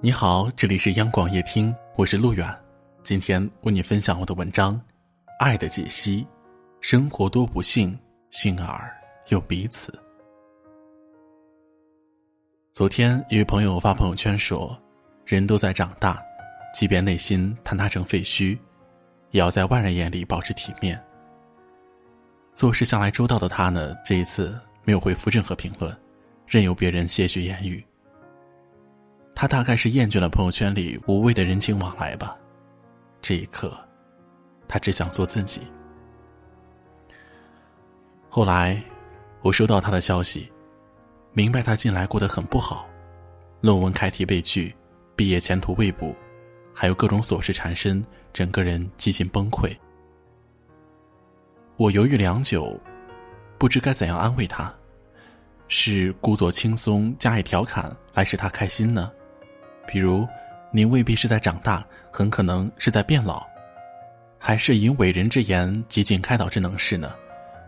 [0.00, 2.48] 你好，这里是央广夜听，我是陆远，
[3.02, 4.76] 今天为你分享我的文章
[5.40, 6.22] 《爱的解析》，
[6.80, 7.98] 生活多不幸，
[8.30, 8.88] 幸而
[9.26, 9.92] 有彼此。
[12.72, 14.80] 昨天一位朋友发朋友圈说
[15.26, 16.22] ：“人都在长大，
[16.72, 18.56] 即便内心坍塌成废墟，
[19.32, 20.96] 也要在外人眼里保持体面。”
[22.54, 25.92] 做事向来周到的他呢，这一次没有回复任何评论，
[26.46, 27.84] 任由别人些许言语。
[29.40, 32.36] 他大概是厌倦了朋友圈里无谓的人情往来吧。
[33.22, 33.72] 这一刻，
[34.66, 35.60] 他只想做自己。
[38.28, 38.82] 后来，
[39.42, 40.50] 我收到他的消息，
[41.34, 42.88] 明白他近来过得很不好，
[43.60, 44.74] 论文开题被拒，
[45.14, 46.12] 毕业前途未卜，
[46.74, 49.70] 还有各种琐事缠身，整个人几近崩溃。
[51.76, 52.76] 我犹豫良久，
[53.56, 54.74] 不知该怎样安慰他，
[55.68, 59.12] 是故作轻松加以调侃来使他开心呢？
[59.88, 60.28] 比如，
[60.70, 63.42] 你未必是在长大，很可能是在变老，
[64.38, 67.14] 还是以伟人之言极尽开导之能事呢？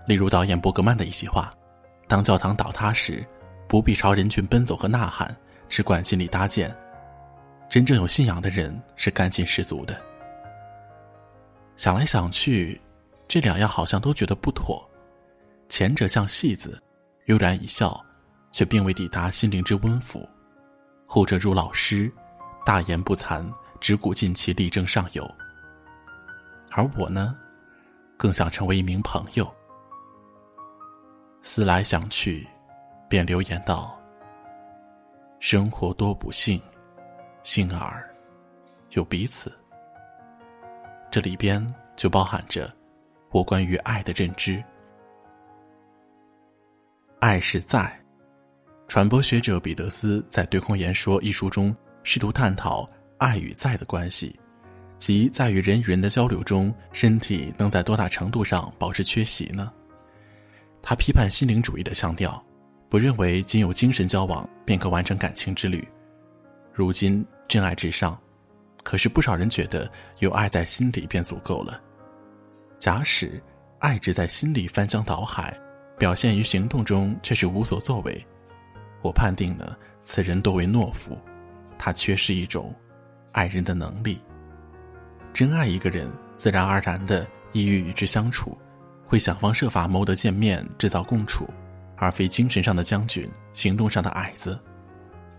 [0.07, 1.53] 例如导演伯格曼的一席话
[2.07, 3.27] ：“当教堂倒塌时，
[3.67, 5.35] 不必朝人群奔走和呐喊，
[5.67, 6.71] 只管尽力搭建。
[7.71, 9.99] 真正有信仰的人是干劲十足的。”
[11.77, 12.79] 想来想去，
[13.27, 14.87] 这两样好像都觉得不妥。
[15.71, 16.79] 前者像戏子，
[17.27, 17.99] 悠然一笑，
[18.53, 20.29] 却并未抵达心灵之温抚。
[21.13, 22.09] 后者如老师，
[22.65, 23.45] 大言不惭，
[23.81, 25.29] 只顾尽其力争上游。
[26.71, 27.37] 而我呢，
[28.17, 29.53] 更想成为一名朋友。
[31.43, 32.47] 思来想去，
[33.09, 34.01] 便留言道
[35.41, 36.63] ：“生活多不幸，
[37.43, 38.09] 幸而
[38.91, 39.53] 有彼此。”
[41.11, 41.61] 这里边
[41.97, 42.73] 就包含着
[43.33, 44.63] 我关于爱的认知。
[47.19, 48.00] 爱是在。
[48.91, 54.37] 传播学者彼得斯在《对空言说》一书中试图探讨爱与在的关系，
[54.99, 59.73] 即在于人与人的交流中，身体能在多大程度上保持缺席呢？
[60.83, 62.45] 他批判心灵主义的腔调，
[62.89, 65.87] 不认为仅有精神交往便可完成感情之旅。
[66.73, 68.21] 如今真爱至上，
[68.83, 71.81] 可是不少人觉得有爱在心里便足够了。
[72.81, 73.41] 假使
[73.79, 75.57] 爱只在心里翻江倒海，
[75.97, 78.27] 表现于行动中却是无所作为。
[79.03, 81.19] 我判定呢，此人多为懦夫，
[81.79, 82.75] 他缺失一种
[83.33, 84.21] 爱人的能力。
[85.33, 88.59] 真爱一个人，自然而然的意欲与之相处，
[89.05, 91.49] 会想方设法谋得见面，制造共处，
[91.97, 94.59] 而非精神上的将军，行动上的矮子。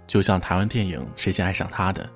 [0.07, 2.09] 就像台湾电影《谁先爱上他》的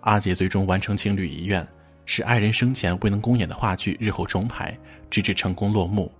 [0.00, 1.66] 阿杰，最终完成情侣遗愿，
[2.04, 4.76] 使爱人生前未能公演的话剧日后重排，
[5.10, 6.10] 直至成功落幕。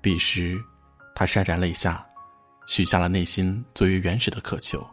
[0.00, 0.60] 彼时，
[1.14, 2.04] 他潸然泪下。
[2.66, 4.84] 许下了内心最为原始的渴求。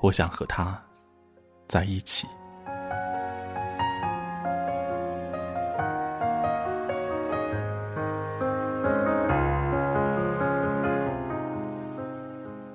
[0.00, 0.80] 我想和他
[1.68, 2.26] 在一起。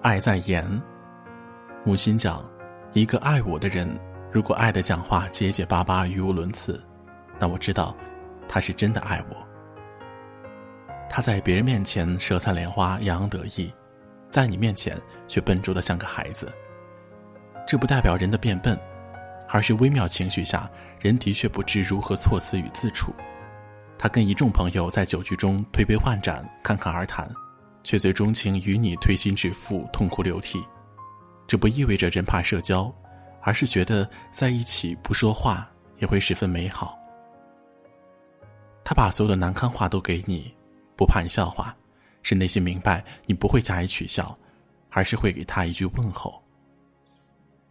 [0.01, 0.65] 爱在言。
[1.85, 2.43] 母亲讲，
[2.93, 3.87] 一个爱我的人，
[4.31, 6.83] 如果爱的讲话结结巴巴、语无伦次，
[7.39, 7.95] 那我知道，
[8.47, 9.48] 他是真的爱我。
[11.09, 13.73] 他在别人面前舌灿莲花、洋洋得意，
[14.29, 14.95] 在你面前
[15.27, 16.53] 却笨拙的像个孩子。
[17.67, 18.79] 这不代表人的变笨，
[19.47, 23.13] 而是微妙情绪下，人的确不知如何措辞与自处。
[23.97, 27.29] 他跟一众朋友在酒局中推杯换盏、侃侃而谈，
[27.83, 30.63] 却最钟情与你推心置腹、痛哭流涕。
[31.47, 32.93] 这不意味着人怕社交，
[33.41, 36.97] 而是觉得在一起不说话也会十分美好。
[38.83, 40.53] 他把所有的难堪话都给你。
[40.99, 41.73] 不怕你笑话，
[42.23, 44.37] 是内心明白你不会加以取笑，
[44.89, 46.43] 而是会给他一句问候。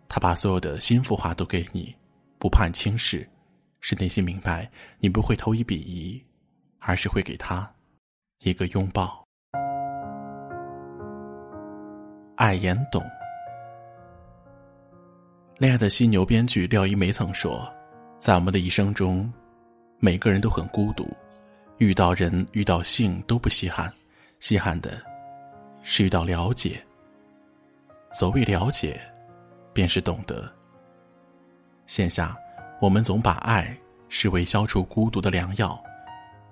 [0.09, 1.95] 他把所有的心腹话都给你，
[2.39, 3.29] 不怕你轻视，
[3.81, 4.67] 是内心明白
[4.99, 6.25] 你不会投以鄙夷，
[6.79, 7.71] 而是会给他
[8.39, 9.23] 一个拥抱。
[12.37, 13.05] 爱言懂，
[15.59, 17.71] 恋爱的犀牛编剧廖一梅曾说，
[18.19, 19.31] 在我们的一生中，
[19.99, 21.07] 每个人都很孤独。
[21.79, 23.93] 遇到人、遇到性都不稀罕，
[24.41, 25.01] 稀罕的
[25.83, 26.83] 是遇到了解。
[28.13, 29.01] 所谓了解，
[29.73, 30.51] 便是懂得。
[31.87, 32.37] 线下，
[32.81, 33.77] 我们总把爱
[34.09, 35.81] 视为消除孤独的良药，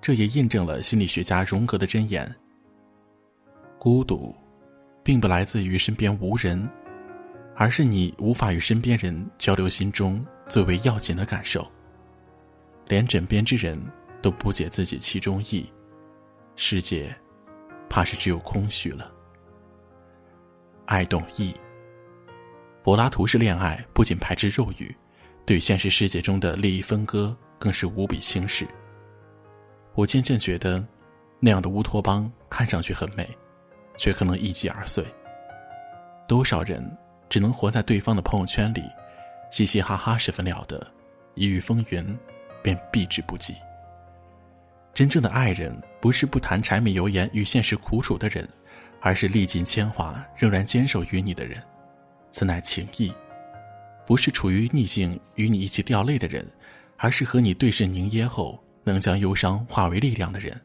[0.00, 2.32] 这也印证了心理学家荣格的箴言：
[3.78, 4.32] 孤独，
[5.02, 6.69] 并不来自于身边无人，
[7.56, 11.67] 而是你无法与身边人交流心中最为要紧的感受，
[12.87, 13.76] 连枕边之人。
[14.26, 15.73] 都不解自己其中意，
[16.56, 17.14] 世界，
[17.88, 19.08] 怕是只有空虚了。
[20.87, 21.55] 爱懂意，
[22.82, 24.93] 柏拉图式恋爱不仅排斥肉欲，
[25.44, 28.67] 对现实世界中的利益分割更是无比轻视。
[29.94, 30.84] 我渐渐觉得，
[31.38, 33.31] 那样的乌托邦看上去很美，
[33.96, 35.06] 却可能一击而碎。
[36.26, 36.84] 多少人
[37.28, 38.82] 只能活在对方的朋友圈里，
[39.52, 40.84] 嘻嘻哈哈十分了得，
[41.37, 42.19] 一遇风云，
[42.61, 43.55] 便避之不及。
[44.96, 48.48] 真正的爱人，不是不谈柴米油盐与现实苦楚的人，
[49.02, 51.62] 而是历尽铅华仍然坚守于你的人，
[52.31, 53.12] 此乃情谊；
[54.06, 56.50] 不是处于逆境与你一起掉泪的人，
[56.96, 58.58] 而是和你对视凝噎后。
[58.84, 60.58] 能将忧伤化为力量的人，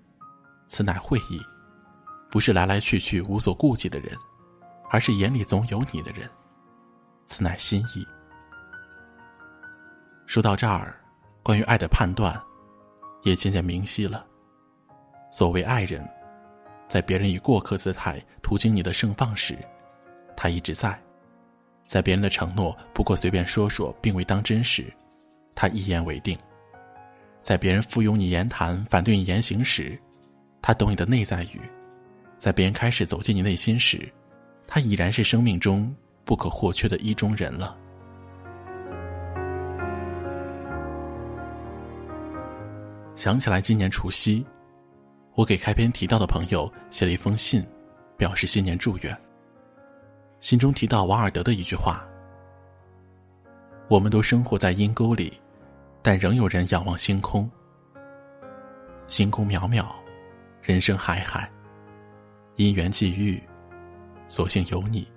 [0.68, 1.42] 此乃会意；
[2.30, 4.16] 不是来来去去无所顾忌的人，
[4.92, 6.30] 而是眼里总有你的人，
[7.26, 8.08] 此乃心意。
[10.28, 10.96] 说到这儿，
[11.42, 12.40] 关于爱的判断，
[13.24, 14.26] 也渐渐明晰了。
[15.32, 16.08] 所谓爱人，
[16.88, 19.58] 在别人以过客姿态途经你的盛放时，
[20.36, 20.92] 他一直在；
[21.86, 24.92] 在别人的承诺不过随便说说，并未当真时，
[25.56, 26.38] 他一言为定。
[27.42, 30.00] 在别人附庸你言谈、反对你言行时，
[30.62, 31.60] 他懂你的内在语；
[32.38, 34.12] 在别人开始走进你内心时，
[34.68, 35.94] 他已然是生命中
[36.24, 37.78] 不可或缺的意中人了。
[43.22, 44.44] 想起来今年除夕，
[45.36, 47.64] 我给开篇提到的朋友写了一封信，
[48.18, 49.16] 表示新年祝愿。
[50.40, 52.04] 信中提到瓦尔德的一句话
[53.88, 55.40] ：“我们都生活在阴沟里。”
[56.02, 57.48] 但仍有人仰望星空。
[59.08, 59.86] 星空渺渺，
[60.64, 61.48] 人生海海，
[62.56, 63.40] 因缘际遇，
[64.26, 65.08] 所幸有你。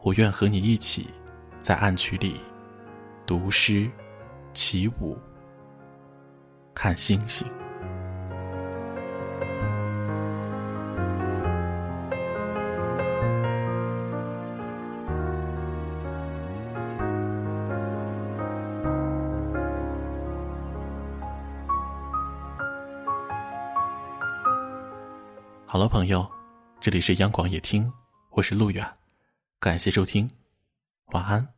[0.00, 1.08] 我愿和你一起，
[1.62, 2.38] 在暗渠里
[3.24, 3.90] 读诗、
[4.52, 5.16] 起舞、
[6.80, 7.44] 看星星。
[25.66, 26.30] 好了，朋友，
[26.78, 27.92] 这里是央广夜听，
[28.30, 28.88] 我是陆远，
[29.58, 30.30] 感谢收听，
[31.06, 31.57] 晚安。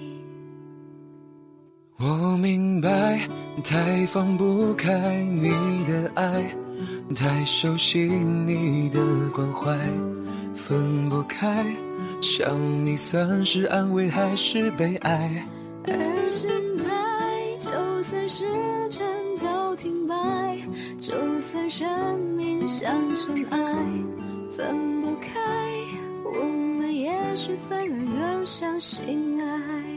[2.03, 3.19] 我明白，
[3.63, 4.89] 太放不开
[5.23, 5.49] 你
[5.85, 6.43] 的爱。
[7.15, 8.99] 太熟悉你的
[9.31, 9.77] 关怀，
[10.55, 11.63] 分不开，
[12.21, 15.45] 想你算是安慰还是悲哀？
[15.85, 15.93] 而
[16.31, 16.89] 现在，
[17.59, 18.45] 就算时
[18.89, 19.05] 针
[19.37, 20.15] 都停摆，
[20.97, 23.59] 就算生命像尘埃，
[24.49, 25.39] 分不开，
[26.23, 26.45] 我
[26.79, 29.90] 们也许反而更相信爱。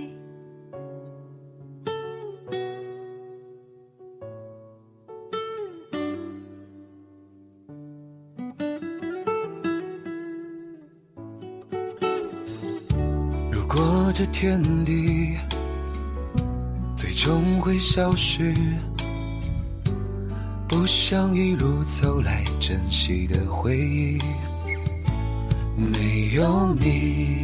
[13.75, 15.37] 过这天地，
[16.95, 18.55] 最终会消失。
[20.69, 24.21] 不想一路走来珍惜的回忆，
[25.77, 27.44] 没有你。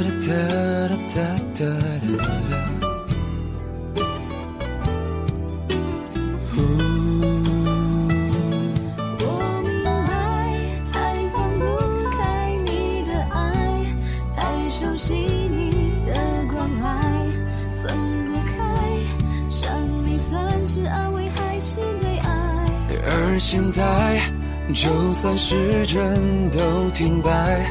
[0.00, 0.32] 哒哒
[0.88, 1.20] 哒哒
[1.54, 2.24] 哒哒
[6.50, 6.56] 呼
[9.18, 9.22] 我
[9.62, 10.00] 明白
[10.90, 11.62] 太放不
[12.16, 12.18] 开
[12.64, 13.36] 你的爱
[14.34, 16.14] 太熟悉你的
[16.50, 16.82] 关怀
[17.82, 17.94] 分
[18.26, 18.58] 不开
[19.50, 19.70] 想
[20.06, 22.70] 你算是安慰还是悲哀
[23.04, 24.18] 而现在
[24.72, 27.70] 就算时针都停摆